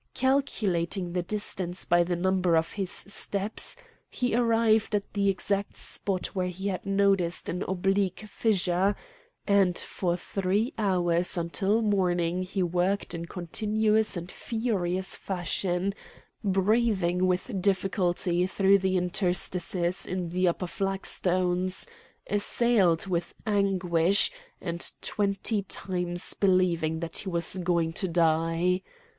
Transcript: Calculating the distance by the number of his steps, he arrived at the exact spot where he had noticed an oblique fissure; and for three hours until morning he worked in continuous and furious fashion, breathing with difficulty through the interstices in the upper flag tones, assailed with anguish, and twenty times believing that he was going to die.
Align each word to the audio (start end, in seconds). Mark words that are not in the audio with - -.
Calculating 0.15 1.13
the 1.13 1.21
distance 1.21 1.85
by 1.85 2.03
the 2.03 2.15
number 2.15 2.55
of 2.57 2.71
his 2.71 2.89
steps, 2.89 3.75
he 4.09 4.33
arrived 4.33 4.95
at 4.95 5.13
the 5.13 5.29
exact 5.29 5.77
spot 5.77 6.25
where 6.33 6.47
he 6.47 6.69
had 6.69 6.87
noticed 6.87 7.47
an 7.49 7.61
oblique 7.67 8.21
fissure; 8.27 8.95
and 9.45 9.77
for 9.77 10.17
three 10.17 10.73
hours 10.75 11.37
until 11.37 11.83
morning 11.83 12.41
he 12.41 12.63
worked 12.63 13.13
in 13.13 13.27
continuous 13.27 14.17
and 14.17 14.31
furious 14.31 15.15
fashion, 15.15 15.93
breathing 16.43 17.27
with 17.27 17.61
difficulty 17.61 18.47
through 18.47 18.79
the 18.79 18.97
interstices 18.97 20.07
in 20.07 20.29
the 20.29 20.47
upper 20.47 20.65
flag 20.65 21.05
tones, 21.21 21.85
assailed 22.27 23.05
with 23.05 23.35
anguish, 23.45 24.31
and 24.59 24.93
twenty 24.99 25.61
times 25.61 26.33
believing 26.33 27.01
that 27.01 27.17
he 27.17 27.29
was 27.29 27.57
going 27.57 27.93
to 27.93 28.07
die. 28.07 28.81